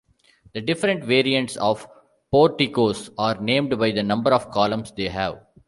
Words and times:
The 0.55 0.61
different 0.61 1.03
variants 1.03 1.57
of 1.57 1.85
porticos 2.31 3.11
are 3.19 3.39
named 3.39 3.77
by 3.77 3.91
the 3.91 4.01
number 4.01 4.33
of 4.33 4.49
columns 4.49 4.91
they 4.97 5.09
have. 5.09 5.45